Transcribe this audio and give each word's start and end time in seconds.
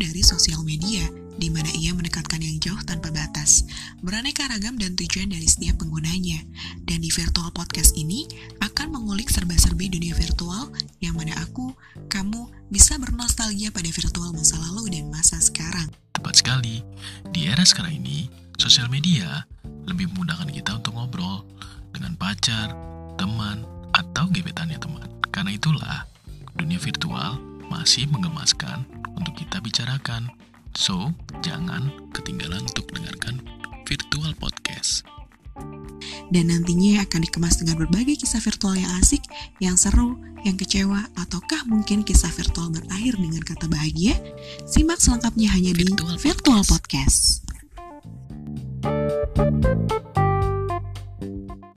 sekali 0.00 0.24
sosial 0.24 0.62
media, 0.66 1.06
di 1.40 1.48
mana 1.48 1.72
ia 1.72 1.96
mendekatkan 1.96 2.42
yang 2.42 2.60
jauh 2.60 2.80
tanpa 2.84 3.08
batas, 3.08 3.64
beraneka 4.04 4.44
ragam 4.50 4.76
dan 4.76 4.92
tujuan 4.98 5.32
dari 5.32 5.48
setiap 5.48 5.80
penggunanya. 5.80 6.42
Dan 6.84 7.00
di 7.00 7.08
virtual 7.08 7.48
podcast 7.54 7.96
ini 7.96 8.28
akan 8.60 8.92
mengulik 8.92 9.32
serba-serbi 9.32 9.88
dunia 9.88 10.12
virtual 10.12 10.68
yang 11.00 11.16
mana 11.16 11.32
aku, 11.40 11.72
kamu 12.12 12.50
bisa 12.68 13.00
bernostalgia 13.00 13.72
pada 13.72 13.88
virtual 13.88 14.36
masa 14.36 14.60
lalu 14.68 14.92
dan 14.92 15.08
masa 15.08 15.40
sekarang. 15.40 15.88
Tepat 16.12 16.44
sekali, 16.44 16.84
di 17.32 17.48
era 17.48 17.64
sekarang 17.64 17.96
ini, 17.96 18.28
sosial 18.60 18.92
media 18.92 19.48
lebih 19.88 20.12
memudahkan 20.12 20.52
kita 20.52 20.76
untuk 20.76 20.92
ngobrol 20.92 21.46
dengan 21.96 22.12
pacar, 22.20 22.76
teman, 23.16 23.64
atau 23.96 24.28
gebetannya 24.28 24.76
teman. 24.76 25.08
Karena 25.32 25.56
itulah, 25.56 26.04
dunia 26.52 26.76
virtual 26.76 27.40
masih 27.70 28.10
menggemaskan 28.10 28.82
untuk 29.20 29.36
kita 29.36 29.60
bicarakan. 29.60 30.32
So, 30.72 31.12
jangan 31.44 31.92
ketinggalan 32.16 32.64
untuk 32.64 32.88
dengarkan 32.90 33.44
virtual 33.84 34.32
podcast. 34.40 35.04
Dan 36.30 36.48
nantinya 36.48 37.02
akan 37.04 37.26
dikemas 37.26 37.58
dengan 37.60 37.84
berbagai 37.84 38.22
kisah 38.22 38.40
virtual 38.40 38.78
yang 38.78 38.90
asik, 39.02 39.20
yang 39.58 39.74
seru, 39.74 40.16
yang 40.46 40.56
kecewa, 40.56 41.10
ataukah 41.18 41.66
mungkin 41.68 42.06
kisah 42.06 42.32
virtual 42.32 42.72
berakhir 42.72 43.18
dengan 43.18 43.42
kata 43.44 43.66
bahagia? 43.66 44.16
Simak 44.64 45.02
selengkapnya 45.02 45.52
hanya 45.52 45.74
Virtual 45.76 46.16
di 46.16 46.22
Virtual 46.22 46.62
Podcast. 46.64 46.70
Podcast. 46.72 47.39